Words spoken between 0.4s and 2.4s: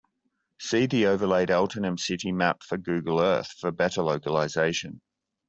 See the overlaid Altinum city